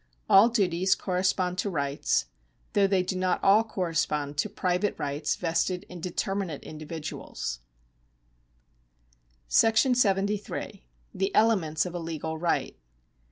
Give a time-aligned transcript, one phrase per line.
[0.27, 2.25] All duties correspond to rights,
[2.73, 7.59] though they do not all correspond to private rights vested in determinate individuals,§
[9.95, 10.85] 73.
[11.13, 12.75] The Elements of a Legal Right.